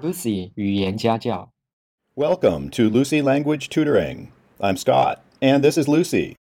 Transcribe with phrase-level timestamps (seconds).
[0.00, 1.50] Lucy 语言家教。
[2.14, 4.28] Welcome to Lucy Language Tutoring.
[4.60, 6.36] I'm Scott, and this is Lucy.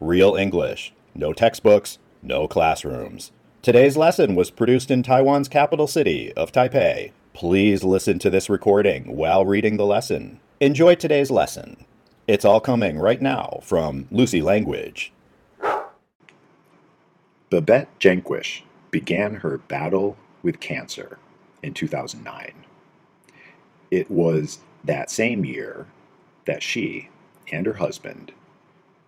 [0.00, 3.32] Real English, no textbooks, no classrooms.
[3.62, 7.10] Today's lesson was produced in Taiwan's capital city of Taipei.
[7.34, 10.38] Please listen to this recording while reading the lesson.
[10.60, 11.84] Enjoy today's lesson.
[12.28, 15.12] It's all coming right now from Lucy Language.
[17.50, 18.62] Babette Janquish
[18.92, 21.18] began her battle with cancer
[21.65, 22.53] in 2009.
[23.89, 25.87] It was that same year
[26.45, 27.09] that she
[27.51, 28.31] and her husband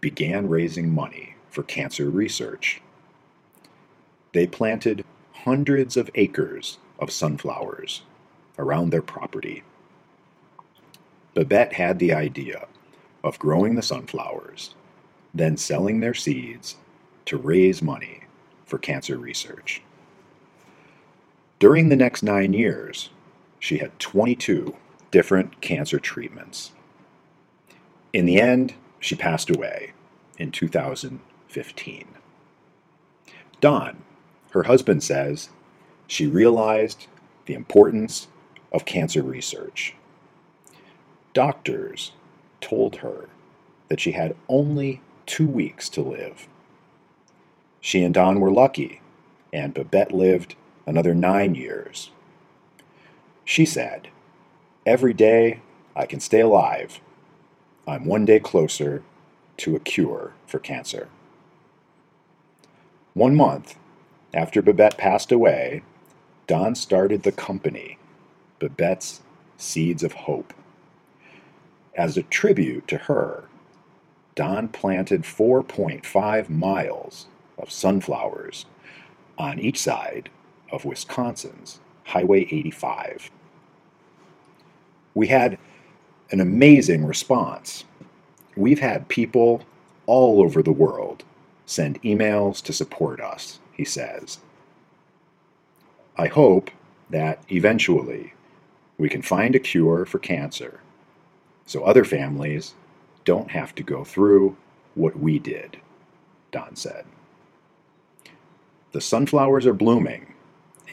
[0.00, 2.82] began raising money for cancer research.
[4.32, 8.02] They planted hundreds of acres of sunflowers
[8.58, 9.62] around their property.
[11.34, 12.66] Babette had the idea
[13.24, 14.74] of growing the sunflowers,
[15.32, 16.76] then selling their seeds
[17.24, 18.24] to raise money
[18.66, 19.82] for cancer research.
[21.62, 23.10] During the next nine years,
[23.60, 24.74] she had 22
[25.12, 26.72] different cancer treatments.
[28.12, 29.92] In the end, she passed away
[30.38, 32.08] in 2015.
[33.60, 34.02] Don,
[34.50, 35.50] her husband says,
[36.08, 37.06] she realized
[37.46, 38.26] the importance
[38.72, 39.94] of cancer research.
[41.32, 42.10] Doctors
[42.60, 43.28] told her
[43.86, 46.48] that she had only two weeks to live.
[47.80, 49.00] She and Don were lucky,
[49.52, 52.10] and Babette lived another nine years.
[53.44, 54.08] She said,
[54.86, 55.60] Every day
[55.94, 57.00] I can stay alive,
[57.86, 59.02] I'm one day closer
[59.58, 61.08] to a cure for cancer.
[63.14, 63.76] One month
[64.34, 65.82] after Babette passed away,
[66.46, 67.98] Don started the company,
[68.58, 69.20] Babette's
[69.56, 70.54] Seeds of Hope.
[71.94, 73.44] As a tribute to her,
[74.34, 77.26] Don planted 4.5 miles
[77.58, 78.64] of sunflowers
[79.36, 80.30] on each side
[80.72, 83.30] of Wisconsin's Highway 85.
[85.14, 85.58] We had
[86.30, 87.84] an amazing response.
[88.56, 89.62] We've had people
[90.06, 91.24] all over the world
[91.66, 94.40] send emails to support us, he says.
[96.16, 96.70] I hope
[97.10, 98.34] that eventually
[98.98, 100.80] we can find a cure for cancer
[101.66, 102.74] so other families
[103.24, 104.56] don't have to go through
[104.94, 105.78] what we did,
[106.50, 107.06] Don said.
[108.92, 110.34] The sunflowers are blooming,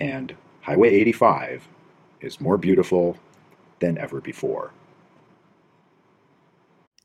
[0.00, 1.68] and Highway 85
[2.20, 3.18] is more beautiful
[3.80, 4.72] than ever before.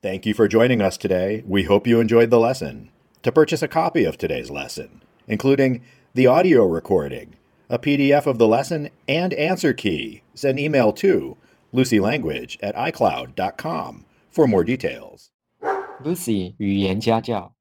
[0.02, 1.44] Thank you for joining us today.
[1.46, 2.90] We hope you enjoyed the lesson.
[3.24, 5.82] To purchase a copy of today's lesson, including
[6.14, 7.36] the audio recording,
[7.70, 11.36] a PDF of the lesson, and answer key, send email to
[11.74, 15.32] lucylanguage at icloud.com for more details.
[16.02, 17.53] Lucy 语言家教。